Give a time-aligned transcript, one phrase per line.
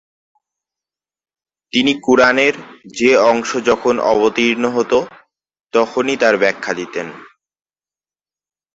[1.73, 2.55] তিনি কুরআনের
[2.97, 4.97] যে অংশ যখন অবতীর্ণ হতো
[5.73, 7.07] তখনই তার ব্যাখ্যা দিতেন।